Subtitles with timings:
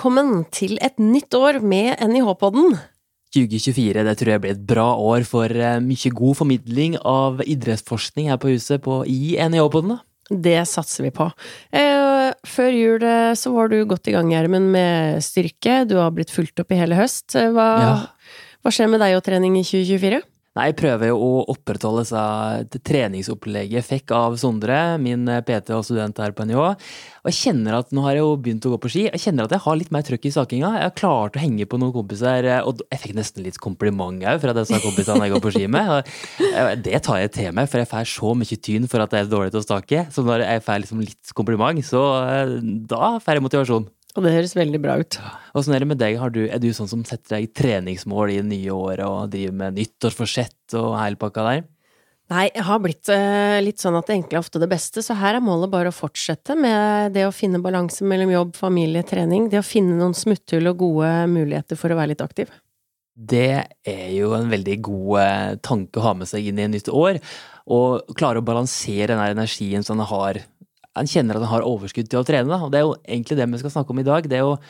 [0.00, 2.72] velkommen til et nytt år med NIH-podden.
[3.36, 8.30] 2024 det tror jeg blir et bra år for eh, mye god formidling av idrettsforskning
[8.32, 9.98] her på huset på, i NIH-podden.
[10.32, 11.26] Det satser vi på.
[11.76, 15.82] Eh, før jul eh, så var du godt i gang, Gjermund, med styrke.
[15.84, 17.36] Du har blitt fulgt opp i hele høst.
[17.36, 17.94] Hva, Ja.
[18.64, 20.22] hva skjer med deg og trening i 2024?
[20.58, 22.02] Nei, jeg prøver jo å opprettholde
[22.72, 26.64] det treningsopplegget jeg fikk av Sondre, min eh, PT og student her på NIH.
[27.22, 29.04] Og jeg kjenner at nå har jeg jo begynt å gå på ski.
[29.12, 30.72] Jeg kjenner at jeg har litt mer trøkk i sakinga.
[30.80, 34.26] Jeg har klart å henge på noen kompiser, eh, og jeg fikk nesten litt kompliment
[34.26, 35.94] òg fra disse kompisene jeg går på ski med.
[35.94, 39.14] Og eh, Det tar jeg til meg, for jeg får så mye tyn for at
[39.14, 40.04] jeg er dårlig til å stake.
[40.10, 42.02] Så når jeg får liksom litt kompliment, så
[42.90, 43.86] da får jeg motivasjon.
[44.16, 45.18] Og det høres veldig bra ut.
[45.54, 46.16] Åssen er det med deg?
[46.18, 49.54] Har du, er du sånn som setter deg treningsmål i det nye året og driver
[49.60, 51.68] med nyttårsforsett og heilpakka der?
[52.30, 55.16] Nei, jeg har blitt eh, litt sånn at det enkle er ofte det beste, så
[55.18, 59.48] her er målet bare å fortsette med det å finne balanse mellom jobb, familie, trening.
[59.50, 62.52] Det å finne noen smutthull og gode muligheter for å være litt aktiv.
[63.20, 63.50] Det
[63.82, 66.92] er jo en veldig god eh, tanke å ha med seg inn i et nytt
[66.94, 67.18] år.
[67.70, 70.40] Og klare å balansere den energien som man har.
[70.98, 72.60] En kjenner at han har overskudd til å trene.
[72.64, 74.26] Og det er jo egentlig det vi skal snakke om i dag.
[74.30, 74.60] Det er å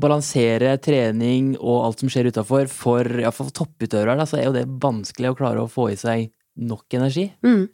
[0.00, 2.70] balansere trening og alt som skjer utafor.
[2.72, 6.30] For iallfall topputøvere da, så er jo det vanskelig å klare å få i seg
[6.54, 7.24] nok energi.
[7.44, 7.66] Mm.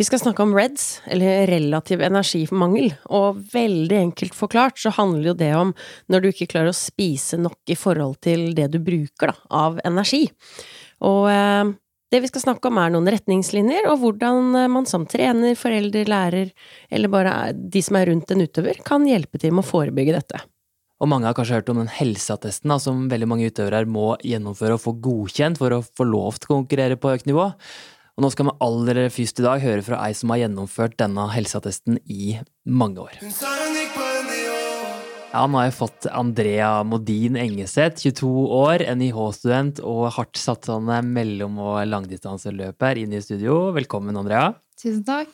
[0.00, 5.38] Vi skal snakke om REDS, eller relativ energimangel, og veldig enkelt forklart så handler jo
[5.42, 5.74] det om
[6.08, 9.78] når du ikke klarer å spise nok i forhold til det du bruker da, av
[9.84, 10.24] energi.
[11.04, 11.74] Og eh,
[12.12, 16.08] det vi skal snakke om er noen retningslinjer, og hvordan eh, man som trener, forelder,
[16.12, 16.50] lærer,
[16.92, 20.42] eller bare de som er rundt en utøver, kan hjelpe til med å forebygge dette.
[21.02, 24.76] Og mange har kanskje hørt om den helseattesten da, som veldig mange utøvere må gjennomføre
[24.76, 27.48] og få godkjent for å få lov til å konkurrere på høyt nivå.
[28.12, 31.26] Og nå skal vi aller først i dag høre fra ei som har gjennomført denne
[31.32, 32.36] helseattesten i
[32.68, 33.18] mange år.
[35.32, 41.56] Ja, nå har jeg fått Andrea Modin Engeseth, 22 år, NIH-student og hardt satsende mellom-
[41.56, 43.70] og langdistanseløper, inn i studio.
[43.72, 44.50] Velkommen, Andrea.
[44.76, 45.32] Tusen takk.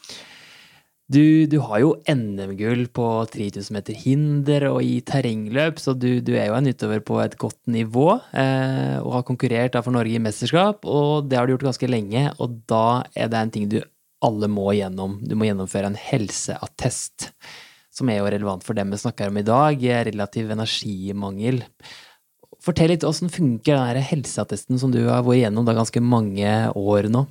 [1.11, 6.35] Du, du har jo NM-gull på 3000 meter hinder og i terrengløp, så du, du
[6.37, 8.09] er jo en utøver på et godt nivå.
[8.31, 12.29] Eh, og har konkurrert for Norge i mesterskap, og det har du gjort ganske lenge.
[12.39, 13.81] Og da er det en ting du
[14.23, 15.19] alle må gjennom.
[15.27, 17.33] Du må gjennomføre en helseattest.
[17.99, 21.65] Som er jo relevant for dem vi snakker om i dag, relativ energimangel.
[22.63, 26.55] Fortell litt åssen funker den her helseattesten som du har vært igjennom da ganske mange
[26.79, 27.25] år nå?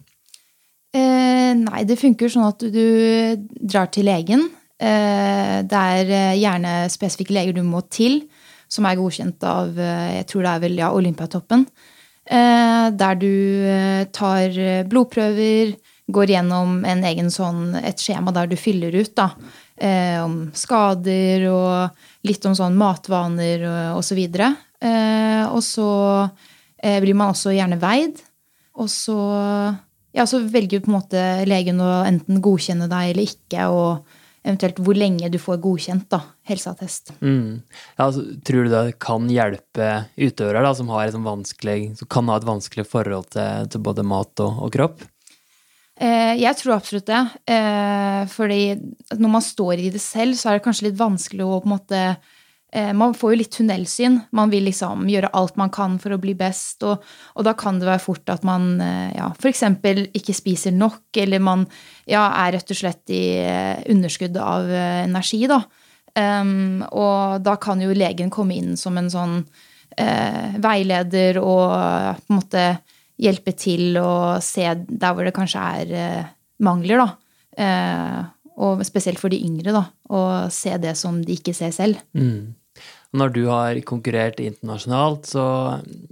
[0.95, 2.85] Eh, nei, det funker sånn at du,
[3.59, 4.47] drar til legen.
[4.79, 8.21] Eh, det er eh, gjerne spesifikke leger du må til,
[8.71, 11.67] som er godkjent av eh, jeg tror det er vel, ja, Olympiatoppen.
[12.27, 13.31] Eh, der du
[13.67, 14.57] eh, tar
[14.89, 15.75] blodprøver,
[16.07, 19.31] går gjennom en egen sånn, et skjema der du fyller ut da,
[19.75, 24.53] eh, om skader og litt om sånn matvaner og, og så.
[24.79, 25.89] Eh, og så
[26.79, 28.23] eh, blir man også gjerne veid.
[28.77, 29.17] Og så
[30.17, 34.79] ja, så velger på en måte legen å enten godkjenne deg eller ikke, og eventuelt
[34.81, 37.11] hvor lenge du får godkjent da, helseattest.
[37.19, 37.59] Mm.
[37.97, 41.27] Ja, altså, tror du det kan hjelpe utøvere som, et sånn
[41.99, 45.05] som kan ha et vanskelig forhold til, til både mat og, og kropp?
[45.97, 47.21] Eh, jeg tror absolutt det.
[47.49, 48.61] Eh, fordi
[49.17, 51.73] når man står i det selv, så er det kanskje litt vanskelig å på en
[51.73, 54.19] måte eh, Man får jo litt tunnelsyn.
[54.37, 57.01] Man vil liksom gjøre alt man kan for å bli best, og,
[57.33, 58.77] og da kan det være fort at man
[59.15, 59.63] ja, f.eks.
[60.13, 61.65] ikke spiser nok, eller man
[62.05, 63.23] ja, er rett og slett i
[63.89, 65.63] underskudd av energi, da.
[66.17, 71.75] Um, og da kan jo legen komme inn som en sånn uh, veileder og
[72.23, 72.63] på en måte
[73.21, 76.29] hjelpe til å se der hvor det kanskje er eh,
[76.63, 77.09] mangler, da.
[77.57, 78.21] Eh,
[78.57, 79.83] og spesielt for de yngre, da.
[80.13, 82.01] Og se det som de ikke ser selv.
[82.17, 82.55] Mm.
[83.17, 85.43] Når du har konkurrert internasjonalt, så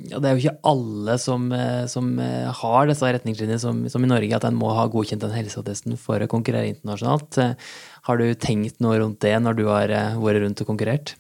[0.10, 4.10] ja, Det er jo ikke alle som, eh, som har disse retningslinjene som, som i
[4.10, 7.58] Norge, at en må ha godkjent den helseattesten for å konkurrere internasjonalt.
[8.10, 11.16] Har du tenkt noe rundt det når du har vært rundt og konkurrert?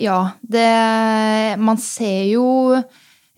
[0.00, 2.46] Ja, det Man ser jo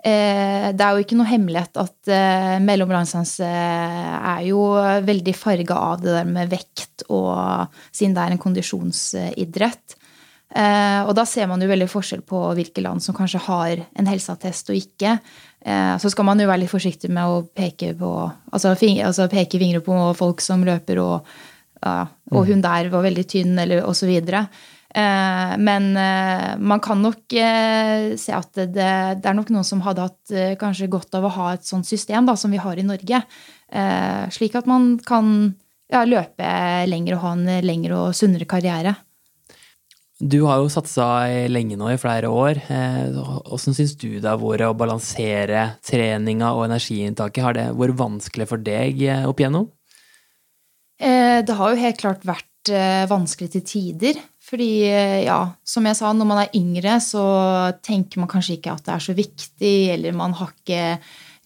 [0.03, 4.65] Det er jo ikke noe hemmelighet at eh, mellomlandstanse er jo
[5.07, 9.95] veldig farga av det der med vekt, og siden det er en kondisjonsidrett.
[10.53, 14.11] Eh, og da ser man jo veldig forskjell på hvilke land som kanskje har en
[14.11, 15.15] helseattest og ikke.
[15.65, 18.13] Eh, så skal man jo være litt forsiktig med å peke på
[18.53, 21.33] altså, altså peke fingre på folk som løper, og,
[21.83, 24.13] og hun der var veldig tynn, eller osv.
[24.95, 28.91] Eh, men eh, man kan nok eh, se at det,
[29.23, 32.29] det er nok noen som hadde hatt kanskje godt av å ha et sånt system
[32.29, 33.23] da, som vi har i Norge.
[34.33, 35.55] Slik at man kan
[35.89, 36.49] ja, løpe
[36.85, 38.93] lenger og ha en lengre og sunnere karriere.
[40.21, 42.61] Du har jo satsa lenge nå, i flere år.
[42.69, 47.47] Hvordan syns du det har vært å balansere treninga og energiinntaket?
[47.47, 49.71] Har det vært vanskelig for deg opp igjennom?
[51.01, 52.75] Det har jo helt klart vært
[53.09, 54.21] vanskelig til tider.
[54.53, 54.73] Fordi,
[55.25, 57.25] ja, som jeg sa, når man er yngre, så
[57.81, 60.83] tenker man kanskje ikke at det er så viktig, eller man har ikke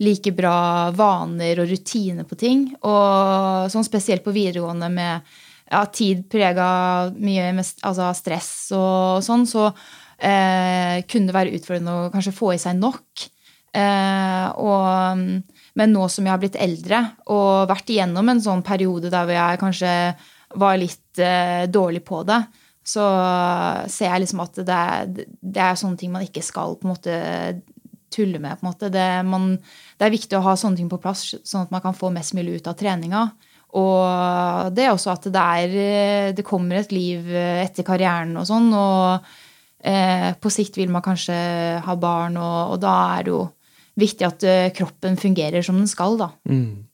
[0.03, 2.67] like bra vaner og rutiner på ting.
[2.83, 5.37] Og sånn spesielt på videregående med
[5.71, 6.67] ja, tid prega
[7.15, 12.53] mye med altså stress og sånn, så eh, kunne det være utfordrende å kanskje få
[12.55, 13.27] i seg nok.
[13.77, 15.25] Eh, og,
[15.77, 17.03] men nå som jeg har blitt eldre
[17.33, 19.91] og vært igjennom en sånn periode der jeg kanskje
[20.57, 22.41] var litt eh, dårlig på det,
[22.87, 23.05] så
[23.91, 26.93] ser jeg liksom at det er, det er, sånne ting man ikke skal på en
[26.93, 27.17] måte
[28.15, 28.61] tulle med.
[28.61, 28.91] på en måte.
[28.95, 29.57] Det, man,
[29.99, 32.37] det er viktig å ha sånne ting på plass, sånn at man kan få mest
[32.39, 33.27] mulig ut av treninga.
[33.77, 38.71] Og det er også at det er Det kommer et liv etter karrieren og sånn,
[38.73, 39.27] og
[39.83, 41.37] eh, på sikt vil man kanskje
[41.85, 43.43] ha barn, og, og, da er det jo
[44.01, 46.31] viktig at eh, kroppen fungerer som den skal, da.
[46.49, 46.86] Mm.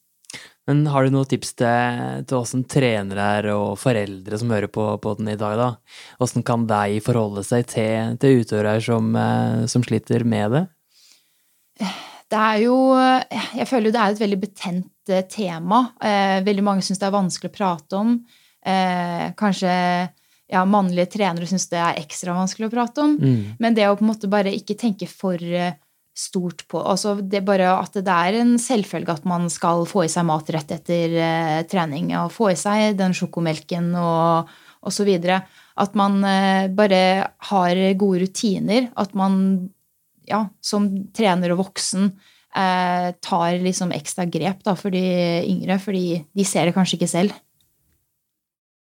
[0.70, 5.14] Men har du noen tips til, til åssen trenere og foreldre som hører på, på
[5.18, 5.68] den i dag, da?
[6.22, 10.62] Åssen kan de forholde seg til, til utøvere som, eh, som sliter med det?
[12.32, 15.82] Det er jo Jeg føler jo det er et veldig betent eh, tema.
[15.98, 18.16] Eh, veldig mange syns det er vanskelig å prate om.
[18.62, 19.72] Kanskje
[20.52, 23.16] ja, mannlige trenere syns det er ekstra vanskelig å prate om.
[23.18, 23.56] Mm.
[23.58, 25.42] Men det å på en måte bare ikke tenke for
[26.12, 30.10] stort på altså det bare At det er en selvfølge at man skal få i
[30.12, 32.12] seg mat rett etter eh, trening.
[32.20, 34.50] Og få i seg den sjokomelken og,
[34.82, 35.40] og så videre.
[35.80, 38.90] At man eh, bare har gode rutiner.
[39.00, 39.70] At man
[40.28, 42.10] ja, som trener og voksen
[42.56, 45.02] eh, tar liksom ekstra grep da, for de
[45.48, 47.38] yngre, fordi de ser det kanskje ikke selv.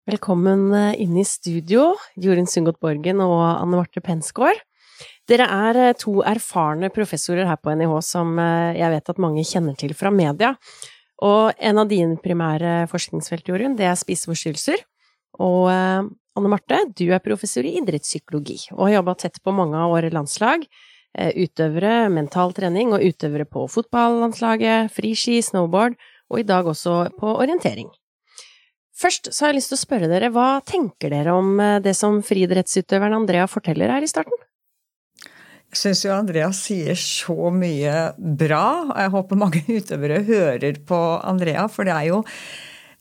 [0.08, 4.62] Velkommen eh, inn i studio, Jorunn Sundgodt Borgen og Anne Marte Pensgaard.
[5.28, 9.44] Dere er eh, to erfarne professorer her på NIH som eh, jeg vet at mange
[9.46, 10.54] kjenner til fra media.
[11.24, 14.84] Og en av dine primære forskningsfelt, Jorunn, det er spiseforstyrrelser.
[15.42, 19.90] Og Anne Marte, du er professor i idrettspsykologi og har jobba tett på mange av
[19.92, 20.64] våre landslag
[21.16, 25.96] Eh, utøvere, mental trening og utøvere på fotballandslaget, friski, snowboard
[26.28, 27.88] og i dag også på orientering.
[28.98, 31.96] Først så har jeg lyst til å spørre dere, hva tenker dere om eh, det
[31.96, 34.36] som friidrettsutøveren Andrea forteller her i starten?
[35.68, 41.00] Jeg syns jo Andrea sier så mye bra, og jeg håper mange utøvere hører på
[41.20, 42.22] Andrea, for det er jo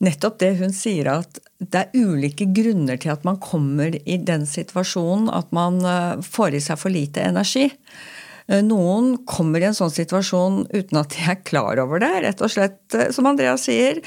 [0.04, 4.46] nettopp det hun sier, at det er ulike grunner til at man kommer i den
[4.46, 7.66] situasjonen at man eh, får i seg for lite energi.
[8.46, 12.12] Eh, noen kommer i en sånn situasjon uten at de er klar over det.
[12.28, 14.04] Rett og slett, eh, som Andrea sier,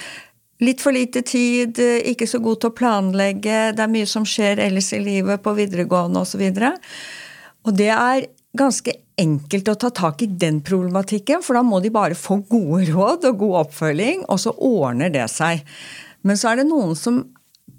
[0.60, 4.60] litt for lite tid, ikke så god til å planlegge, det er mye som skjer
[4.60, 6.42] ellers i livet på videregående osv.
[6.44, 8.26] Og, så og det er
[8.56, 12.88] ganske enkelt å ta tak i den problematikken, for da må de bare få gode
[12.90, 15.62] råd og god oppfølging, og så ordner det seg.
[16.26, 17.22] Men så er det noen som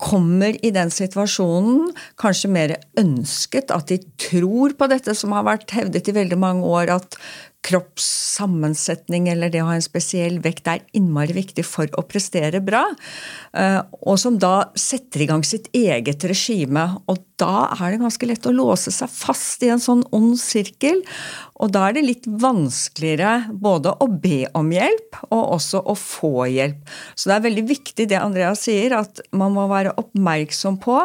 [0.01, 5.73] kommer i den situasjonen, kanskje mer ønsket, at de tror på dette som har vært
[5.75, 7.19] hevdet i veldig mange år, at
[7.65, 12.83] kroppssammensetning eller det å ha en spesiell vekt er innmari viktig for å prestere bra.
[13.53, 16.87] Eh, og som da setter i gang sitt eget regime.
[17.11, 21.03] Og da er det ganske lett å låse seg fast i en sånn ond sirkel.
[21.61, 26.47] Og da er det litt vanskeligere både å be om hjelp og også å få
[26.51, 26.81] hjelp.
[27.15, 30.97] Så det er veldig viktig det Andreas sier, at man må være oppmerksom på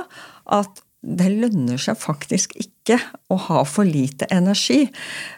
[0.56, 4.86] at det lønner seg faktisk ikke å ha for lite energi.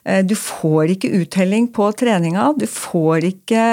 [0.05, 3.65] Eh, du får ikke uttelling på treninga, du får ikke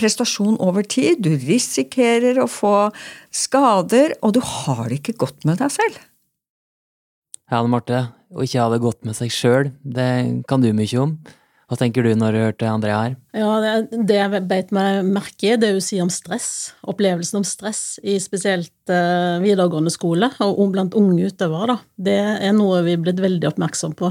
[0.00, 1.20] prestasjon over tid.
[1.20, 2.90] Du risikerer å få
[3.34, 6.00] skader, og du har det ikke godt med deg selv.
[7.50, 10.10] Ja, Anne Marte, å ikke ha det godt med seg sjøl, det
[10.48, 11.18] kan du mye om.
[11.70, 13.16] Hva tenker du når du hørte Andrea her?
[13.30, 16.72] Ja, Det, det jeg beit meg merke i, det hun sier om stress.
[16.90, 21.76] Opplevelsen om stress i spesielt uh, videregående skole, og blant unge utøvere.
[21.76, 21.76] da.
[22.10, 22.16] Det
[22.48, 24.10] er noe vi er blitt veldig oppmerksom på.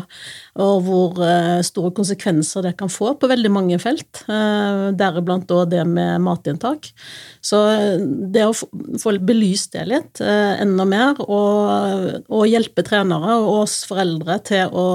[0.64, 4.24] Og hvor uh, store konsekvenser det kan få på veldig mange felt.
[4.30, 6.88] Uh, deriblant òg det med matinntak.
[7.44, 7.60] Så
[8.32, 14.40] det å få belyst det litt enda mer, og, og hjelpe trenere og oss foreldre
[14.48, 14.88] til å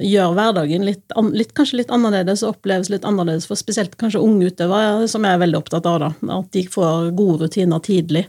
[0.00, 1.04] gjør hverdagen litt,
[1.34, 5.36] litt, kanskje litt annerledes og oppleves litt annerledes for spesielt kanskje unge utøvere, som jeg
[5.36, 6.00] er veldig opptatt av.
[6.02, 8.24] da, At de får gode rutiner tidlig.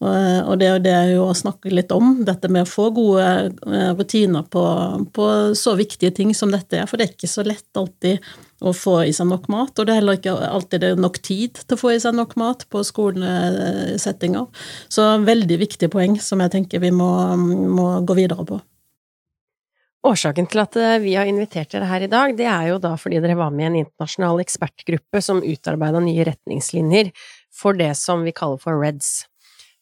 [0.00, 4.46] Og det er jo å snakke litt om, dette med å få gode eh, rutiner
[4.48, 4.62] på,
[5.12, 5.26] på,
[5.58, 6.88] så viktige ting som dette er.
[6.88, 8.24] For det er ikke så lett alltid
[8.64, 9.74] å få i seg nok mat.
[9.76, 12.16] Og det er heller ikke alltid det er nok tid til å få i seg
[12.16, 14.48] nok mat på skolesettinger.
[14.88, 18.60] Så veldig viktige poeng som jeg tenker vi må, må gå videre på.
[20.00, 22.94] Årsaken til at eh, vi har invitert dere her i dag, det er jo da
[22.96, 27.10] fordi dere var med i en internasjonal ekspertgruppe som utarbeida nye retningslinjer
[27.52, 29.10] for det som vi kaller for REDS.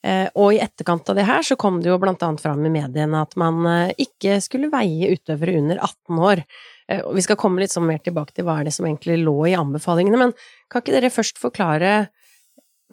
[0.03, 2.73] Eh, og i etterkant av det her så kom det jo blant annet fram i
[2.75, 6.45] mediene at man eh, ikke skulle veie utøvere under 18 år.
[6.89, 9.57] Vi skal komme litt sånn mer tilbake til hva er det som egentlig lå i
[9.59, 10.31] anbefalingene, men
[10.73, 11.91] kan ikke dere først forklare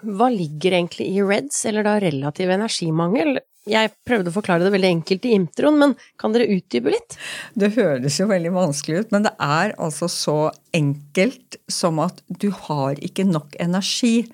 [0.03, 3.39] hva ligger egentlig i REDS, eller da relativ energimangel?
[3.65, 7.15] Jeg prøvde å forklare det veldig enkelt i introen, men kan dere utdype litt?
[7.57, 10.37] Det høres jo veldig vanskelig ut, men det er altså så
[10.75, 14.27] enkelt som at du har ikke nok energi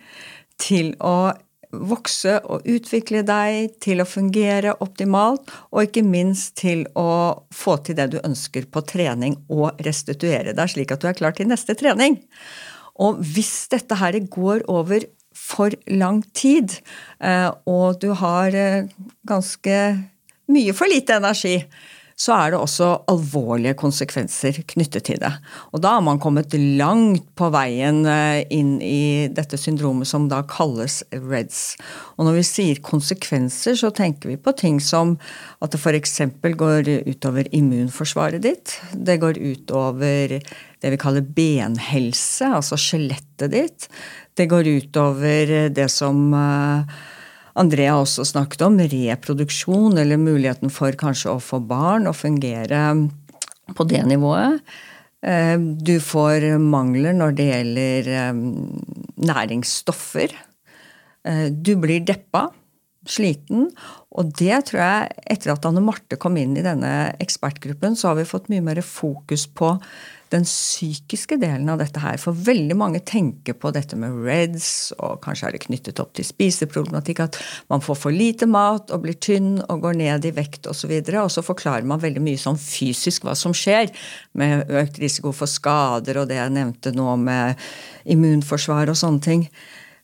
[0.62, 1.32] til å
[1.72, 7.96] vokse og utvikle deg, til å fungere optimalt, og ikke minst til å få til
[8.02, 11.78] det du ønsker på trening og restituere deg slik at du er klar til neste
[11.80, 12.20] trening.
[13.00, 16.78] Og hvis dette her går over for lang tid,
[17.24, 18.92] eh, og du har eh,
[19.28, 19.80] ganske
[20.52, 21.58] mye for lite energi,
[22.22, 25.32] så er det også alvorlige konsekvenser knyttet til det.
[25.74, 30.44] Og da har man kommet langt på veien eh, inn i dette syndromet som da
[30.50, 31.62] kalles REDS.
[32.18, 35.16] Og når vi sier konsekvenser, så tenker vi på ting som
[35.64, 36.20] at det f.eks.
[36.60, 38.78] går utover immunforsvaret ditt.
[38.94, 40.38] Det går utover
[40.82, 43.88] det vi kaller benhelse, altså skjelettet ditt.
[44.38, 47.02] Det går utover det som eh,
[47.62, 52.86] Andrea også snakket om, reproduksjon, eller muligheten for kanskje å få barn og fungere
[53.78, 54.64] på det nivået.
[55.22, 58.42] Eh, du får mangler når det gjelder eh,
[59.32, 60.34] næringsstoffer.
[61.62, 62.48] Du blir deppa,
[63.08, 63.70] sliten.
[64.12, 68.20] Og det tror jeg, etter at Anne Marte kom inn i denne ekspertgruppen, så har
[68.20, 69.78] vi fått mye mer fokus på
[70.32, 72.20] den psykiske delen av dette her.
[72.22, 74.70] For veldig mange tenker på dette med REDS,
[75.04, 77.40] og kanskje er det knyttet opp til spiseproblematikk, at
[77.72, 80.94] man får for lite mat og blir tynn og går ned i vekt osv.
[81.02, 83.92] Og, så og så forklarer man veldig mye sånn fysisk hva som skjer,
[84.40, 87.60] med økt risiko for skader og det jeg nevnte nå med
[88.16, 89.48] immunforsvar og sånne ting.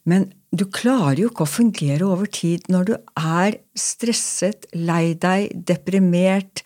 [0.07, 5.51] Men du klarer jo ikke å fungere over tid når du er stresset, lei deg,
[5.67, 6.63] deprimert,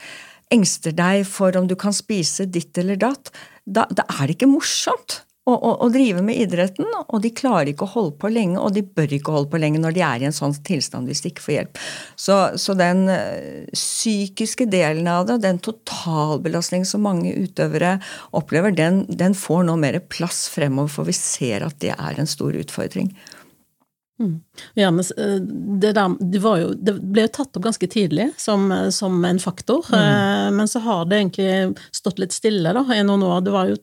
[0.53, 3.33] engster deg for om du kan spise ditt eller datt.
[3.65, 6.87] Da, da er det ikke morsomt å, å, å, drive med idretten.
[7.07, 9.81] Og de klarer ikke å holde på lenge, og de bør ikke holde på lenge
[9.81, 11.81] når de er i en sånn tilstand hvis de ikke får hjelp.
[12.15, 17.97] Så, så den uh, psykiske delen av det, den totalbelastningen som mange utøvere
[18.37, 22.29] opplever, den, den får nå mer plass fremover, for vi ser at det er en
[22.29, 23.11] stor utfordring.
[24.21, 24.41] Mm.
[24.73, 25.39] Ja, men eh,
[25.81, 29.85] det, der, det, jo, det, ble jo tatt opp ganske tidlig som, som en faktor,
[29.89, 29.99] mm.
[30.01, 33.41] Eh, men så har det egentlig stått litt stille da, i noen år.
[33.45, 33.77] Det var jo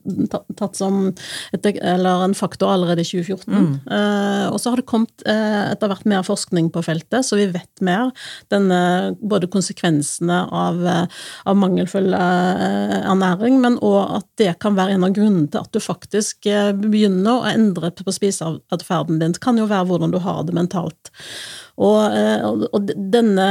[0.57, 1.09] tatt som
[1.55, 3.49] et, en faktor allerede i 2014.
[3.49, 3.73] Mm.
[3.97, 7.83] Eh, og så har det kommet etter hvert mer forskning på feltet, så vi vet
[7.85, 8.13] mer.
[8.53, 8.79] Denne,
[9.19, 15.49] både konsekvensene av, av mangelfull ernæring, men òg at det kan være en av grunnene
[15.51, 16.47] til at du faktisk
[16.79, 19.35] begynner å endre på spiseatferden din.
[19.35, 21.11] Det kan jo være hvordan du har det mentalt.
[21.79, 23.45] Og, eh, og denne,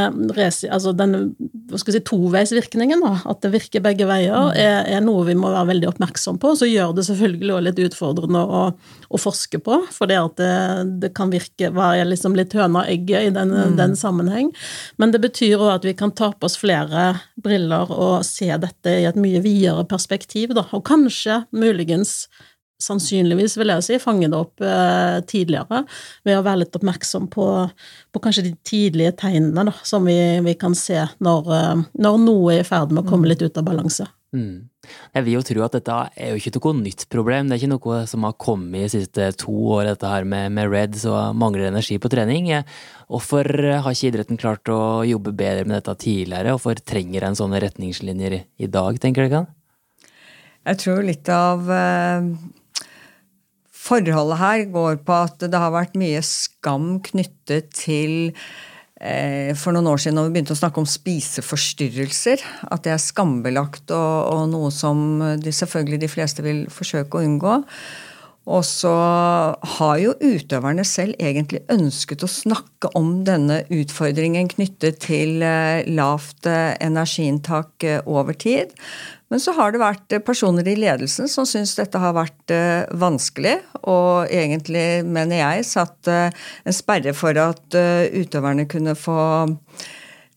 [0.68, 1.20] altså denne
[1.80, 4.58] si, toveisvirkningen, da, at det virker begge veier, mm.
[4.60, 6.52] er, er, noe vi må være veldig oppmerksom på.
[6.60, 8.60] Så gjør det selvfølgelig også litt utfordrende å,
[9.08, 10.52] å forske på, for det det,
[11.00, 13.78] det kan virke være liksom litt høna og egget i den, mm.
[13.80, 14.52] den sammenheng.
[15.00, 18.92] Men det betyr òg at vi kan ta på oss flere briller og se dette
[18.92, 20.66] i et mye videre perspektiv, da.
[20.76, 22.26] Og kanskje, muligens,
[22.82, 25.82] sannsynligvis, vil jeg si, fange det opp eh, tidligere
[26.26, 27.46] ved å være litt oppmerksom på,
[28.14, 32.54] på kanskje de tidlige tegnene da, som vi, vi kan se når, eh, når, noe
[32.54, 33.32] er i ferd med å komme mm.
[33.32, 34.06] litt ut av balanse.
[34.36, 34.68] Mm.
[35.16, 37.48] Jeg vil jo tro at dette er jo ikke noe nytt problem.
[37.48, 40.70] Det er ikke noe som har kommet de siste to år, dette her med, med
[40.70, 42.50] Reds og mangler energi på trening.
[43.08, 43.48] Hvorfor
[43.82, 46.54] har ikke idretten klart å jobbe bedre med dette tidligere?
[46.54, 49.46] Hvorfor trenger en sånne retningslinjer i dag, tenker du ikke?
[50.68, 52.32] Jeg tror litt av eh,
[53.88, 58.34] Forholdet her går på at det har vært mye skam knyttet til
[59.00, 63.00] eh, for noen år siden når vi begynte å snakke om spiseforstyrrelser, at det er
[63.00, 67.56] skambelagt og, og noe som de, selvfølgelig de fleste vil forsøke å unngå.
[68.48, 68.92] Og så
[69.76, 76.48] har jo utøverne selv egentlig ønsket å snakke om denne utfordringen knyttet til eh, lavt
[76.48, 78.76] eh, energiinntak over tid.
[79.28, 82.88] Men så har det vært eh, personer i ledelsen som syns dette har vært uh,
[82.96, 89.18] vanskelig, og egentlig, mener jeg, satt uh, en sperre for at utøverne kunne få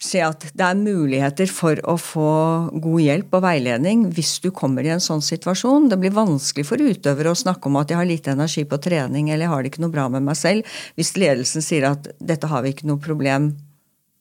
[0.02, 2.30] se at det er muligheter for å få
[2.74, 5.92] god hjelp og veiledning hvis du kommer i en sånn situasjon.
[5.92, 9.30] Det blir vanskelig for utøvere å snakke om at jeg har lite energi på trening
[9.30, 12.50] eller jeg har det ikke noe bra med meg selv, hvis ledelsen sier at dette
[12.50, 13.68] har vi ikke noe problem med.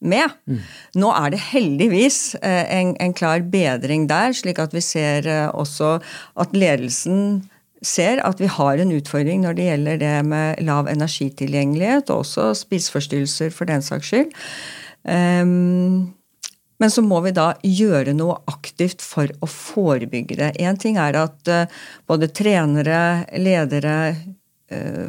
[0.00, 0.60] Mm.
[0.96, 5.48] Nå er det heldigvis eh, en, en, klar bedring der, slik at vi ser eh,
[5.52, 5.98] også
[6.40, 7.42] at ledelsen
[7.84, 12.52] ser at vi har en utfordring når det gjelder det med lav energitilgjengelighet, og også
[12.58, 14.34] spiseforstyrrelser for den saks skyld.
[15.08, 16.12] Um,
[16.80, 20.50] men så må vi da gjøre noe aktivt for å forebygge det.
[20.60, 23.96] Én ting er at uh, både trenere, ledere,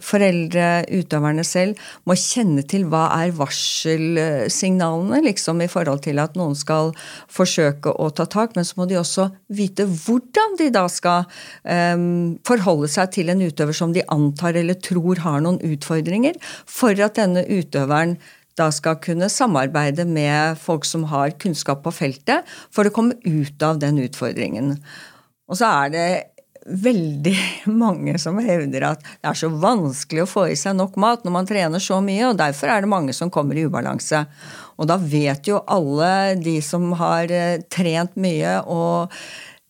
[0.02, 1.78] foreldre, utøverne selv
[2.10, 6.92] må kjenne til hva er varselsignalene liksom i forhold til at noen skal
[7.32, 11.28] forsøke å ta tak, men så må de også vite hvordan de da skal
[11.62, 16.98] um, forholde seg til en utøver som de antar eller tror har noen utfordringer, for
[16.98, 18.18] at denne utøveren
[18.60, 23.64] da skal kunne samarbeide med folk som har kunnskap på feltet, for å komme ut
[23.64, 24.76] av den utfordringen.
[25.52, 26.08] Og så er det
[26.66, 27.36] veldig
[27.84, 31.36] mange som hevder at det er så vanskelig å få i seg nok mat når
[31.36, 34.26] man trener så mye, og derfor er det mange som kommer i ubalanse.
[34.78, 39.14] Og da vet jo alle de som har eh, trent mye og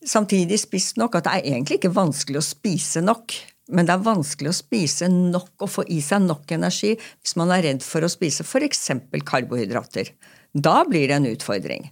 [0.07, 3.37] samtidig spist nok, at det er egentlig ikke vanskelig å spise nok.
[3.71, 7.53] Men det er vanskelig å spise nok og få i seg nok energi hvis man
[7.55, 8.89] er redd for å spise f.eks.
[9.23, 10.11] karbohydrater.
[10.51, 11.87] Da blir det en utfordring.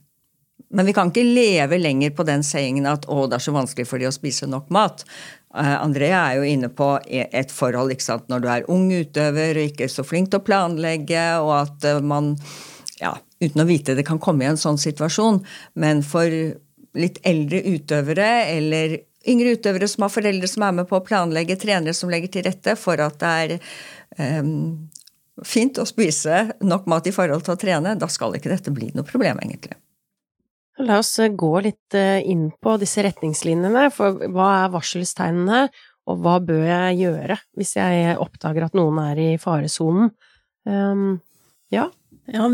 [0.69, 3.87] Men vi kan ikke leve lenger på den sayingen at å, det er så vanskelig
[3.89, 5.01] for de å spise nok mat.
[5.49, 8.85] Uh, Andrea er jo inne på e, et forhold ikke sant, når du er ung
[8.93, 12.35] utøver og ikke så flink til å planlegge, og at uh, man,
[13.01, 15.41] ja, uten å vite det, kan komme i en sånn situasjon.
[15.81, 16.29] Men for
[16.99, 18.99] litt eldre utøvere eller
[19.29, 22.45] yngre utøvere som har foreldre som er med på å planlegge, trenere som legger til
[22.45, 23.57] rette for at det er
[24.39, 24.87] um,
[25.45, 28.93] fint å spise nok mat i forhold til å trene, da skal ikke dette bli
[28.93, 29.79] noe problem, egentlig.
[30.79, 35.65] La oss eh, gå litt eh, inn på disse retningslinjene, for hva er varselstegnene,
[36.09, 40.09] og hva bør jeg gjøre hvis jeg oppdager at noen er i faresonen?
[40.65, 41.19] Um,
[41.73, 41.85] ja,
[42.33, 42.47] ja,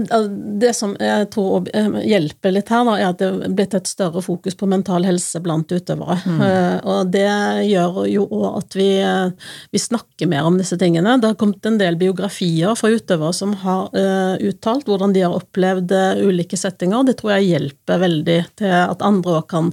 [0.61, 3.89] Det som jeg tror eh, hjelper litt her, da, er at det er blitt et
[3.89, 6.17] større fokus på mental helse blant utøvere.
[6.25, 6.41] Mm.
[6.45, 7.27] Eh, og det
[7.69, 11.17] gjør jo òg at vi, eh, vi, snakker mer om disse tingene.
[11.21, 15.35] Det har kommet en del biografier fra utøvere som har uh, uttalt hvordan de har
[15.35, 15.91] opplevd
[16.23, 17.03] ulike settinger.
[17.05, 19.71] Det tror jeg hjelper veldig til at andre òg kan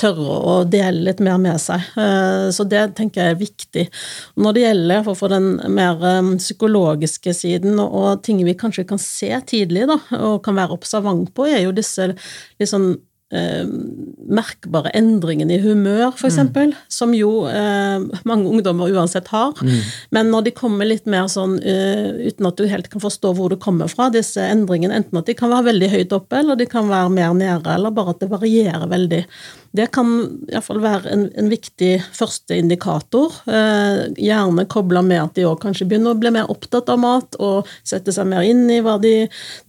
[0.00, 1.84] tørre å dele litt mer med seg.
[1.94, 3.86] Uh, så det tenker jeg er viktig.
[4.40, 8.86] Når det gjelder for å få den mer um, psykologiske siden og ting vi kanskje
[8.88, 12.94] kan se tidlig, da, og kan være observant på, er jo disse litt sånn
[13.32, 13.64] eh,
[14.32, 16.74] merkbare endringene i humør, f.eks., mm.
[16.92, 19.56] som jo eh, mange ungdommer uansett har.
[19.60, 19.80] Mm.
[20.14, 23.52] Men når de kommer litt mer sånn uh, uten at du helt kan forstå hvor
[23.52, 26.68] det kommer fra, disse endringene, enten at de kan være veldig høyt oppe, eller de
[26.70, 29.22] kan være mer nede, eller bare at det varierer veldig.
[29.72, 30.08] Det kan
[30.52, 33.32] iallfall være en, en viktig første indikator.
[33.48, 37.38] Eh, gjerne kobla med at de òg kanskje begynner å bli mer opptatt av mat,
[37.40, 39.14] og sette seg mer inn i hva de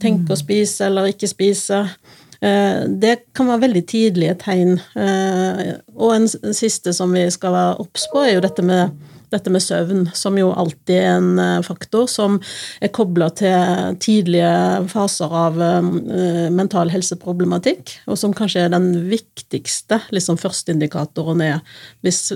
[0.04, 0.44] tenker å mm.
[0.44, 1.86] spise eller ikke spise.
[2.44, 4.76] Eh, det kan være veldig tidlige tegn.
[5.00, 8.92] Eh, og en siste som vi skal være obs på, er jo dette med,
[9.32, 12.36] dette med søvn, som jo alltid er en eh, faktor som
[12.84, 14.52] er kobla til tidlige
[14.92, 15.62] faser av
[16.54, 22.34] mental helseproblematikk, og som kanskje er den viktigste liksom førsteindikatoren er hvis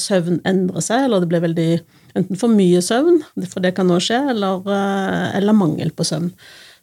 [0.00, 1.70] søvn endrer seg, eller det blir veldig
[2.16, 4.64] enten for mye søvn, for det kan nå skje, eller,
[5.36, 6.32] eller mangel på søvn.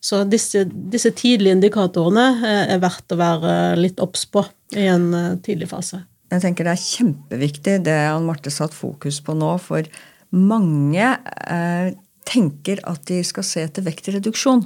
[0.08, 4.46] Så disse, disse, tidlige indikatorene eh, er verdt å være litt obs på
[4.78, 6.06] i en eh, tidlig fase.
[6.32, 9.88] Jeg tenker Det er kjempeviktig det Ann Marte satt fokus på nå, for
[10.36, 11.12] mange
[11.48, 11.92] eh,
[12.28, 14.66] tenker at de skal se etter vektreduksjon.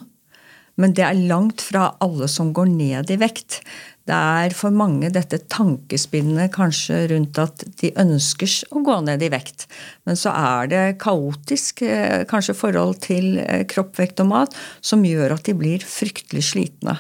[0.82, 3.60] Men det er langt fra alle som går ned i vekt.
[4.10, 9.30] Det er for mange dette tankespinnet kanskje rundt at de ønsker å gå ned i
[9.32, 9.68] vekt.
[10.10, 15.06] Men så er det kaotisk eh, kanskje forhold til eh, kropp, vekt og mat som
[15.06, 16.98] gjør at de blir fryktelig slitne.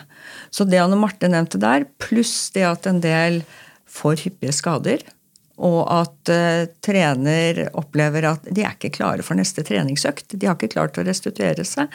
[0.53, 3.41] Så det Anne Marte nevnte der, pluss det at en del
[3.89, 5.01] får hyppige skader,
[5.61, 10.33] og at uh, trener opplever at de er ikke klare for neste treningsøkt.
[10.33, 11.91] De har ikke klart å restituere seg.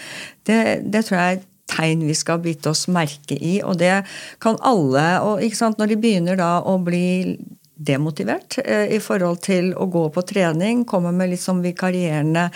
[0.47, 1.41] Det, det tror jeg
[1.71, 3.59] tegn vi skal bite oss merke i.
[3.63, 4.01] Og det
[4.43, 5.07] kan alle.
[5.27, 5.45] Og
[5.77, 7.37] når de begynner da å bli
[7.77, 12.47] demotivert eh, i forhold til å gå på trening, kommer med litt sånn vikarierende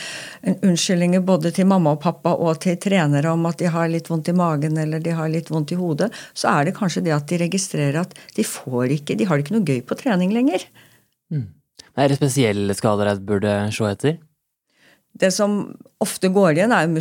[0.64, 4.30] unnskyldninger både til mamma og pappa og til trenere om at de har litt vondt
[4.32, 7.28] i magen eller de har litt vondt i hodet, så er det kanskje det at
[7.28, 10.64] de registrerer at de får ikke, de har ikke noe gøy på trening lenger.
[11.28, 11.50] Mm.
[12.00, 14.18] Er det spesielle skader jeg burde se etter?
[15.20, 15.60] Det som
[16.00, 16.94] ofte går igjen, er jo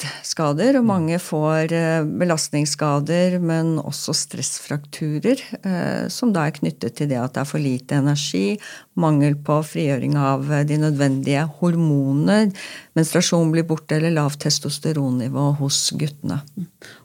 [0.00, 0.78] muskel-skjelettskader.
[0.78, 7.18] Og mange får eh, belastningsskader, men også stressfrakturer, eh, som da er knyttet til det
[7.18, 8.58] at det er for lite energi,
[8.94, 12.50] mangel på frigjøring av eh, de nødvendige hormoner,
[12.94, 16.40] menstruasjon blir borte eller lavt testosteronnivå hos guttene.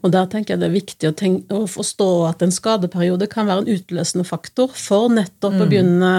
[0.02, 3.46] Og Der tenker jeg det er viktig å, tenke, å, forstå at en skadeperiode kan
[3.48, 5.62] være en utløsende faktor for nettopp mm.
[5.62, 6.12] å begynne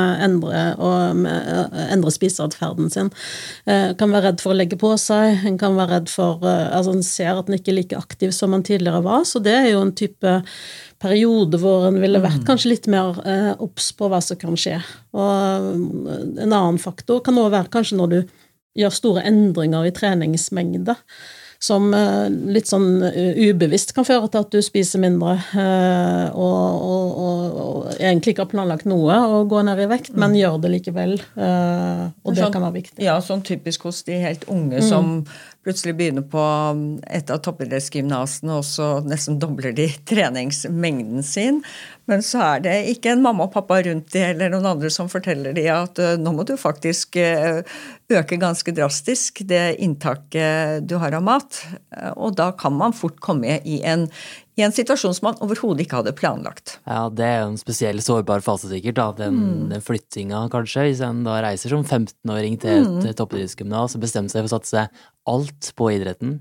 [0.78, 1.34] å endre,
[1.88, 3.10] endre spiseatferden sin.
[3.66, 7.06] Kan være redd for å legge på seg, en kan være redd for Altså en
[7.06, 9.84] ser at en ikke er like aktiv som en tidligere var, så det er jo
[9.86, 10.34] en type
[11.02, 12.48] periode hvor en ville vært mm.
[12.48, 14.80] kanskje litt mer eh, obs på hva som kan skje.
[15.18, 15.70] Og
[16.42, 18.20] en annen faktor kan også være kanskje når du
[18.78, 20.98] gjør store endringer i treningsmengde
[21.60, 26.84] som eh, litt sånn eh, ubevisst kan føre til at du spiser mindre eh, og,
[26.86, 30.40] og, og, og egentlig ikke har planlagt noe å gå ned i vekt, men mm.
[30.42, 31.18] gjør det likevel.
[31.18, 33.02] Og det sånn, kan være viktig.
[33.04, 34.88] Ja, sånn typisk hos de helt unge mm.
[34.90, 35.14] som
[35.68, 41.64] plutselig begynner på um, et av toppidrettsgymnasene, og så nesten dobler de treningsmengden sin.
[42.08, 45.10] Men så er det ikke en mamma og pappa rundt de eller noen andre som
[45.12, 47.60] forteller de at uh, nå må du faktisk uh,
[48.08, 51.62] øke ganske drastisk det inntaket du har av mat.
[51.92, 54.08] Uh, og da kan man fort komme i en,
[54.56, 56.78] i en situasjon som man overhodet ikke hadde planlagt.
[56.88, 59.00] Ja, det er jo en spesiell sårbar fase, sikkert.
[59.02, 59.64] da, Den, mm.
[59.76, 60.88] den flyttinga, kanskje.
[60.88, 63.16] Hvis en da reiser som 15-åring til et mm.
[63.20, 64.88] toppidrettsgymnas og bestemmer seg for å satse
[65.28, 66.40] alt på idretten.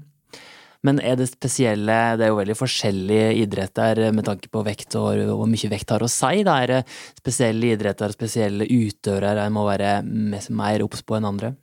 [0.85, 5.23] Men er det spesielle Det er jo veldig forskjellige idretter med tanke på vekt og
[5.33, 6.43] hvor mye vekt har å si.
[6.47, 6.83] Da er det
[7.21, 11.55] spesielle idretter, spesielle utøvere en må være mer obs på enn andre?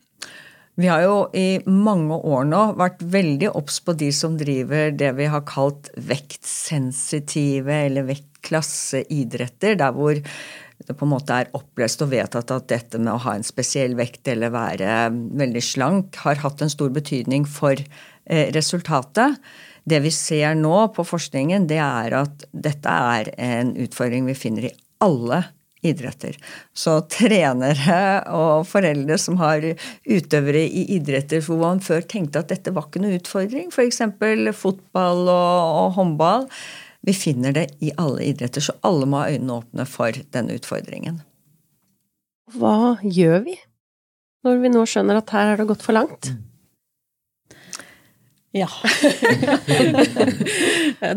[0.73, 5.11] Vi har jo i mange år nå vært veldig obs på de som driver det
[5.19, 12.09] vi har kalt vektsensitive eller vektklasseidretter, der hvor det på en måte er opplest og
[12.11, 16.65] vedtatt at dette med å ha en spesiell vekt eller være veldig slank har hatt
[16.65, 19.39] en stor betydning for eh, resultatet.
[19.83, 24.69] Det vi ser nå på forskningen, det er at dette er en utfordring vi finner
[24.69, 25.43] i alle
[25.83, 26.37] idretter.
[26.73, 27.97] Så trenere
[28.31, 29.65] og foreldre som har
[30.07, 33.99] utøvere i idretter hvor man før tenkte at dette var ikke noe utfordring, f.eks.
[34.55, 36.47] fotball og, og håndball,
[37.03, 41.19] vi finner det i alle idretter, så alle må ha øynene åpne for denne utfordringen.
[42.55, 43.59] Hva gjør vi
[44.43, 46.31] når vi nå skjønner at her har det gått for langt?
[48.53, 48.67] Ja.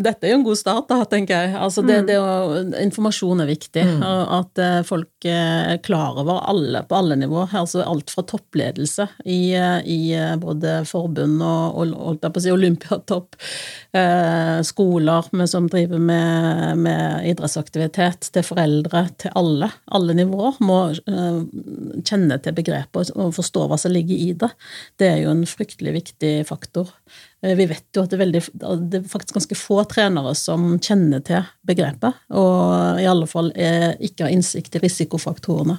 [0.07, 1.53] Dette er jo en god start, da, tenker jeg.
[1.61, 3.83] Altså det, det å, informasjon er viktig.
[3.85, 4.01] Mm.
[4.38, 7.53] At eh, folk er klar over alle, på alle nivåer.
[7.61, 13.37] Altså alt fra toppledelse i, i både forbund og, og, og si, olympiatopp,
[13.92, 19.68] eh, skoler med, som driver med, med, idrettsaktivitet, til foreldre, til alle.
[19.92, 21.44] Alle nivåer må eh,
[22.01, 24.49] kjenne til begrepet og forstå hva som ligger i det.
[24.96, 26.96] Det er jo en fryktelig viktig faktor.
[27.44, 28.42] Eh, vi vet jo at det er, veldig,
[28.90, 34.27] det er faktisk ganske få trenere som kjenner til begrepet, og i alle fall ikke
[34.27, 35.79] har innsikt i risikofaktorene.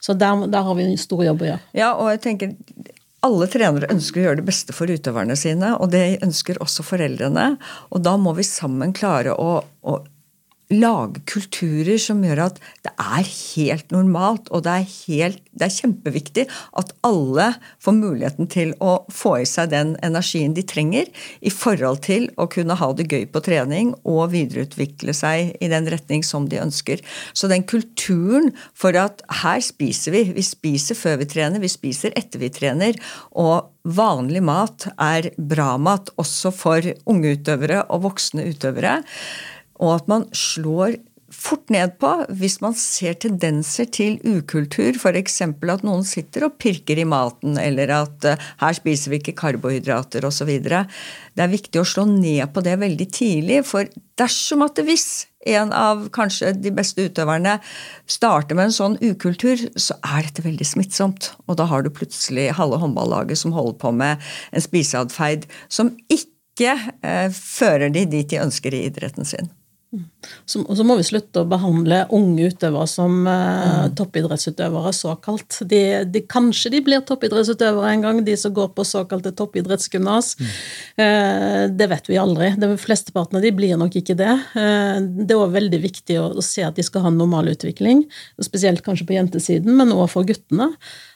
[0.00, 1.64] Så der, der har vi en stor jobb å gjøre.
[1.76, 2.54] Ja, og jeg tenker
[3.26, 7.48] alle trenere ønsker å gjøre det beste for utøverne sine, og det ønsker også foreldrene.
[7.90, 9.96] Og da må vi sammen klare å, å
[10.72, 15.74] lage kulturer som gjør at det er helt normalt, og det er, helt, det er,
[15.76, 16.46] kjempeviktig
[16.80, 17.52] at alle
[17.82, 22.48] får muligheten til å få i seg den energien de trenger i forhold til å
[22.50, 27.02] kunne ha det gøy på trening og videreutvikle seg i den retning som de ønsker.
[27.32, 32.16] Så den kulturen for at her spiser vi, vi spiser før vi trener, vi spiser
[32.18, 32.98] etter vi trener,
[33.38, 38.96] og vanlig mat er bra mat også for unge utøvere og voksne utøvere
[39.80, 40.98] og at man slår
[41.32, 45.40] fort ned på hvis man ser tendenser til ukultur, f.eks.
[45.42, 50.26] at noen sitter og pirker i maten, eller at uh, her spiser vi ikke karbohydrater
[50.26, 50.52] osv.
[50.62, 55.08] Det er viktig å slå ned på det veldig tidlig, for dersom at det hvis
[55.46, 57.58] en av kanskje de beste utøverne
[58.10, 61.30] starter med en sånn ukultur, så er dette veldig smittsomt.
[61.46, 66.74] Og da har du plutselig halve håndballaget som holder på med en spiseatferd som ikke
[66.74, 69.52] eh, fører de dit de ønsker i idretten sin.
[70.46, 73.94] Så, så, må vi slutte å behandle unge utøvere som eh, mm.
[73.98, 75.60] toppidrettsutøvere, såkalt.
[75.70, 75.80] De,
[76.10, 80.34] de, kanskje de blir toppidrettsutøvere en gang, de som går på såkalte toppidrettsgymnas.
[80.40, 80.52] Mm.
[81.04, 82.52] Eh, det vet vi aldri.
[82.58, 84.34] De Flesteparten av de blir nok ikke det.
[84.58, 87.52] Eh, det er òg veldig viktig å, å, se at de skal ha en normal
[87.54, 88.04] utvikling,
[88.42, 90.72] spesielt kanskje på jentesiden, men òg for guttene.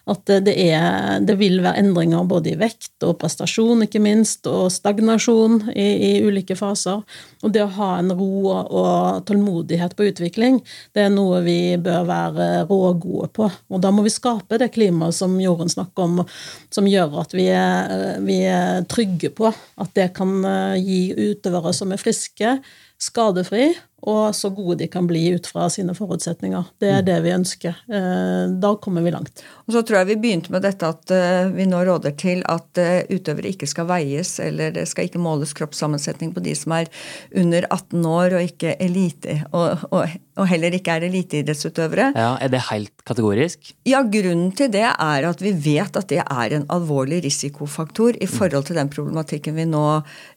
[0.09, 4.71] At det, er, det vil være endringer både i vekt og prestasjon, ikke minst, og
[4.73, 7.03] stagnasjon i, i, ulike faser.
[7.45, 10.61] Og det å ha en ro og tålmodighet på utvikling,
[10.97, 13.51] det er noe vi bør være rågode på.
[13.71, 16.25] Og da må vi skape det klimaet som Jorunn snakker om,
[16.73, 21.75] som gjør at vi er, vi er trygge på at det kan eh, gi utøvere
[21.77, 22.59] som er friske,
[23.01, 23.71] skadefri
[24.09, 26.71] og så gode de kan bli ut fra sine forutsetninger.
[26.81, 27.09] Det er mm.
[27.09, 27.81] det vi ønsker.
[27.93, 29.43] Eh, da kommer vi langt.
[29.67, 32.81] Og så tror jeg vi begynte med dette at eh, vi nå råder til at
[32.81, 36.89] eh, utøvere ikke skal veies, eller det skal ikke måles kroppssammensetning på de som er
[37.37, 42.13] under 18 år og ikke elite, og, og, og heller ikke er eliteidrettsutøvere.
[42.17, 43.75] Ja, Er det helt kategorisk?
[43.89, 48.31] Ja, grunnen til det er at vi vet at det er en alvorlig risikofaktor i
[48.31, 49.85] forhold til den problematikken vi nå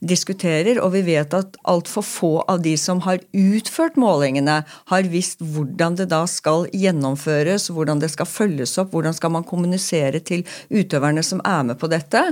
[0.04, 4.62] diskuterer, og vi vet at altfor få av de som har utført utført målingene,
[4.92, 9.48] har visst hvordan det da skal gjennomføres, hvordan det skal følges opp, hvordan skal man
[9.48, 12.26] kommunisere til utøverne som er med på dette.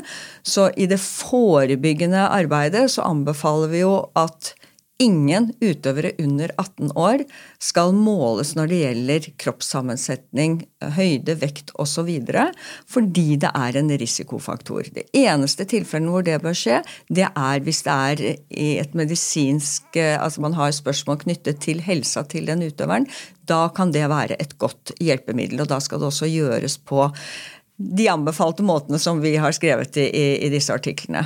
[0.44, 4.54] Så i det forebyggende arbeidet så anbefaler vi jo at
[5.02, 7.24] Ingen utøvere under 18 år
[7.62, 10.60] skal måles når det gjelder kroppssammensetning,
[10.94, 12.12] høyde, vekt osv.,
[12.92, 14.92] fordi det er en risikofaktor.
[14.94, 19.98] Det eneste tilfellet hvor det bør skje, det er hvis det er i et medisinsk
[20.02, 23.08] Altså man har spørsmål knyttet til helsa til den utøveren.
[23.50, 27.10] Da kan det være et godt hjelpemiddel, og da skal det også gjøres på
[27.82, 30.08] de anbefalte måtene som vi har skrevet i,
[30.46, 31.26] i disse artiklene.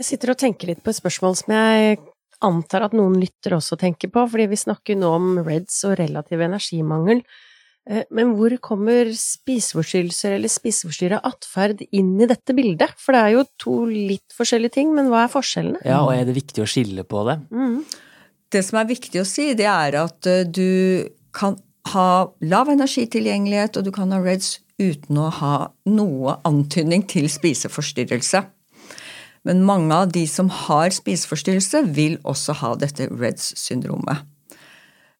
[0.00, 2.00] Jeg sitter og tenker litt på et spørsmål som jeg
[2.44, 6.44] antar at noen lytter også tenker på, fordi vi snakker nå om REDS og relativ
[6.44, 7.24] energimangel.
[7.90, 12.96] Eh, men hvor kommer spiseforstyrrelser eller spiseforstyrra atferd inn i dette bildet?
[13.00, 15.84] For det er jo to litt forskjellige ting, men hva er forskjellene?
[15.84, 17.40] Ja, og er det viktig å skille på det?
[17.52, 17.82] Mm.
[18.54, 21.58] Det som er viktig å si, det er at eh, du kan
[21.92, 22.08] ha
[22.40, 25.54] lav energitilgjengelighet, og du kan ha REDS uten å ha
[25.86, 28.40] noe antydning til spiseforstyrrelse.
[29.44, 34.24] Men mange av de som har spiseforstyrrelse, vil også ha dette REDS-syndromet.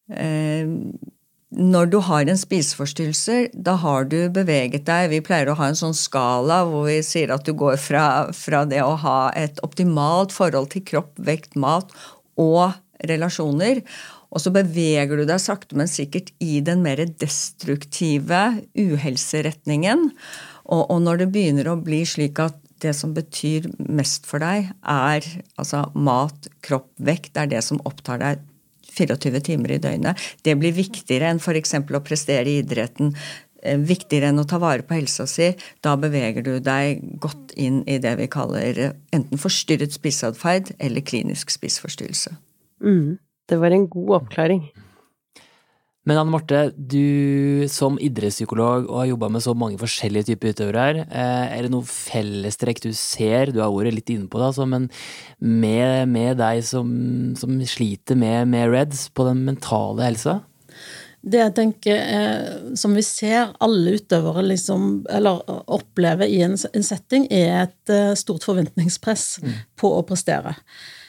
[0.09, 0.65] Eh,
[1.55, 5.77] når du har en spiseforstyrrelse, da har du beveget deg Vi pleier å ha en
[5.77, 10.35] sånn skala hvor vi sier at du går fra, fra det å ha et optimalt
[10.35, 11.93] forhold til kropp, vekt, mat
[12.35, 12.75] og
[13.07, 13.81] relasjoner,
[14.35, 18.41] og så beveger du deg sakte, men sikkert i den mer destruktive
[18.75, 20.09] uhelseretningen.
[20.65, 24.71] Og, og når det begynner å bli slik at det som betyr mest for deg,
[24.81, 25.25] er
[25.59, 27.33] altså mat, kropp, vekt.
[27.35, 28.43] Det er det som opptar deg
[28.95, 30.21] 24 timer i døgnet.
[30.43, 31.75] Det blir viktigere enn f.eks.
[31.79, 33.13] å prestere i idretten.
[33.65, 35.51] Eh, viktigere enn å ta vare på helsa si.
[35.83, 38.81] Da beveger du deg godt inn i det vi kaller
[39.15, 42.35] enten forstyrret spiseatferd eller klinisk spiseforstyrrelse.
[42.83, 43.15] Mm.
[43.45, 44.63] Det var en god oppklaring.
[46.05, 50.83] Men Anne Marte, du som idrettspsykolog og har jobba med så mange forskjellige typer utøvere
[50.83, 54.51] her, eh, er det noe fellestrekk du ser, du har ordet litt inne på det,
[54.51, 54.85] altså, men
[55.41, 56.91] med, med deg som,
[57.39, 60.43] som, sliter med, med REDS på den mentale helsa?
[61.25, 65.41] Det jeg tenker, eh, som vi ser alle utøvere liksom, eller
[65.73, 69.57] opplever i en, en setting, er et eh, stort forventningspress mm.
[69.81, 70.53] på å prestere.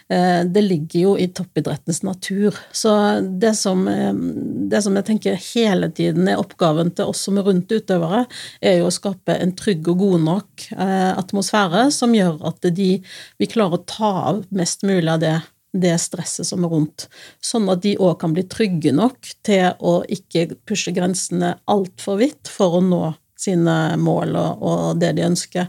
[0.09, 2.55] Eh, det ligger jo i toppidrettens natur.
[2.73, 4.13] Så det som, eh,
[4.71, 8.27] det som, jeg tenker hele tiden er oppgaven til oss som er rundt utøvere,
[8.61, 13.03] er jo å skape en trygg og god nok eh, atmosfære som gjør at de,
[13.39, 15.37] vi klarer å ta av mest mulig av det
[15.77, 17.05] det stresset som er rundt,
[17.45, 22.49] sånn at de òg kan bli trygge nok til å ikke pushe grensene altfor vidt
[22.49, 23.03] for å nå
[23.37, 25.69] sine mål og, og det de ønsker.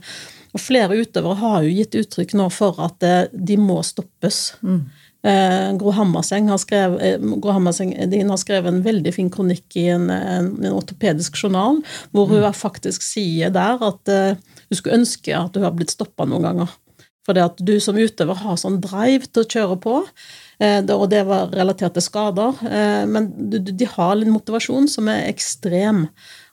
[0.55, 4.55] Og flere utøvere har jo gitt uttrykk nå for at eh, de må stoppes.
[4.61, 4.85] Mm.
[5.27, 9.87] Eh, Gro Hammerseng har, skrevet, eh, Gro Hammerseng, har skrevet en veldig fin kronikk i
[9.91, 11.81] en, en, en ortopedisk journal,
[12.13, 12.53] hvor hun mm.
[12.55, 14.37] faktisk sier der at eh,
[14.69, 16.75] hun skulle ønske at hun har blitt stoppa noen ganger.
[17.27, 19.99] For det at du som utøver har sånn drive til å kjøre på,
[20.63, 22.61] eh, og det var relatert til skader,
[23.09, 26.05] men de har en motivasjon som er ekstrem.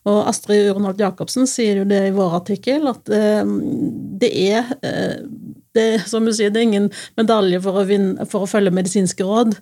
[0.04, 3.42] Og Astrid Ronald Jacobsen sier jo det i vår artikkel, at eh,
[4.20, 5.22] det er eh,
[5.74, 6.88] det, som du sier, det er ingen
[7.18, 9.56] medalje for å, vinne, for å følge medisinske råd.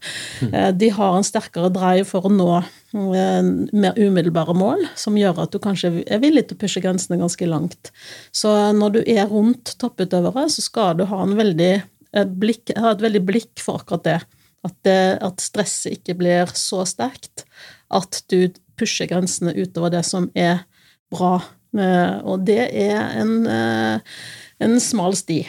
[0.44, 0.56] Mm.
[0.76, 2.48] De har en sterkere drive for å nå
[2.92, 7.48] mer umiddelbare mål, som gjør at du kanskje er villig til å pushe grensene ganske
[7.48, 7.92] langt.
[8.36, 11.72] Så når du er rundt topputøvere, så skal du ha, veldig,
[12.12, 14.20] et, blikk, ha et veldig blikk for akkurat det.
[14.62, 17.46] At, det, at stresset ikke blir så sterkt
[17.92, 20.64] at du pushe grensene utover det som er
[21.12, 21.36] bra.
[21.78, 24.16] Eh, og det er en, eh,
[24.62, 25.42] en smal sti.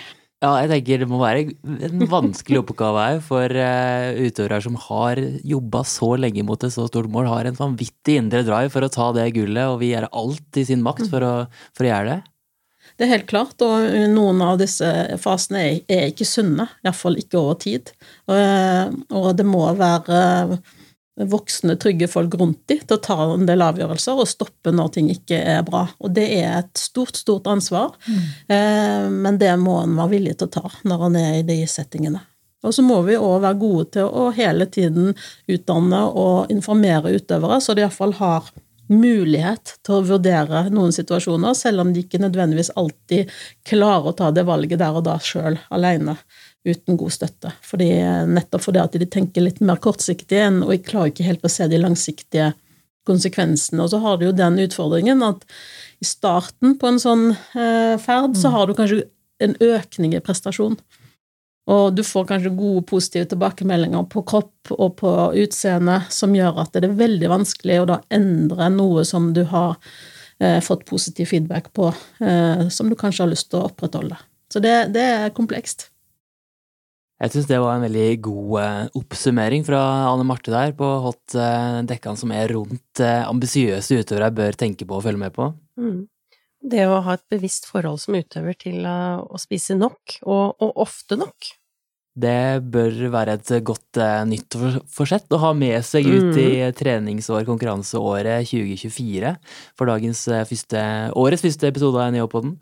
[0.44, 1.46] Ja, jeg tenker det må være
[1.88, 6.84] en vanskelig oppgave her for uh, utøvere som har jobba så lenge mot et så
[6.90, 10.10] stort mål, har en vanvittig indre drive for å ta det gullet, og vi gjør
[10.12, 11.34] alt i sin makt for å,
[11.72, 12.20] for å gjøre det.
[13.00, 14.90] Det er helt klart, og noen av disse
[15.24, 17.94] fasene er, er ikke sunne, iallfall ikke over tid.
[18.28, 20.60] Og, og det må være
[21.20, 25.12] voksne, trygge folk rundt dem til å ta en del avgjørelser og stoppe når ting
[25.14, 25.86] ikke er bra.
[26.02, 28.24] Og det er et stort, stort ansvar, mm.
[28.56, 31.60] eh, men det må en være villig til å ta når en er i de
[31.70, 32.24] settingene.
[32.64, 35.12] Og så må vi òg være gode til å hele tiden
[35.52, 38.54] utdanne og informere utøvere, så de iallfall har
[38.92, 43.32] mulighet til å vurdere noen situasjoner, selv om de ikke nødvendigvis alltid
[43.68, 46.18] klarer å ta det valget der og da sjøl aleine
[46.64, 47.52] uten god støtte.
[47.66, 47.90] Fordi,
[48.32, 51.52] nettopp fordi at de tenker litt mer kortsiktig enn, og jeg klarer ikke helt å
[51.52, 52.54] se de langsiktige
[53.08, 53.84] konsekvensene.
[53.84, 55.44] Og så har du jo den utfordringen at
[56.04, 58.56] i starten på en sånn eh, ferd, så mm.
[58.56, 59.02] har du kanskje
[59.44, 60.78] en økning i prestasjon.
[61.72, 66.76] Og du får kanskje gode, positive tilbakemeldinger på kropp og på utseende som gjør at
[66.76, 69.78] det er veldig vanskelig å da endre noe som du har
[70.44, 71.88] eh, fått positiv feedback på,
[72.20, 74.20] eh, som du kanskje har lyst til å opprettholde.
[74.52, 75.88] Så det, det er komplekst.
[77.22, 81.36] Jeg syns det var en veldig god eh, oppsummering fra Anne Marte der på hot
[81.40, 85.52] eh, dekkene som er rundt eh, ambisiøse utøvere bør tenke på og følge med på.
[85.80, 86.02] Mm.
[86.74, 91.18] Det å ha et bevisst forhold som utøver til å spise nok, og, og ofte
[91.20, 91.50] nok.
[92.16, 94.00] Det bør være et godt
[94.30, 94.56] nytt
[94.94, 96.40] forsett å ha med seg ut mm.
[96.40, 99.34] i treningsår, konkurranseåret 2024,
[99.76, 100.24] for dagens
[100.54, 100.86] første,
[101.20, 102.56] årets første episode av Neopoden.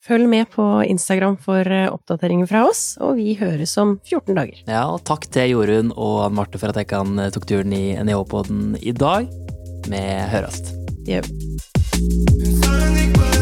[0.00, 4.62] Følg med på Instagram for eh, oppdateringer fra oss, og vi høres om 14 dager.
[4.64, 7.72] Ja, og takk til Jorunn og Ann Marte for at jeg kan eh, tok turen
[7.76, 9.28] i NIH-poden i dag.
[9.90, 10.00] Vi
[10.32, 10.62] høres.
[11.04, 13.39] Det gjør vi.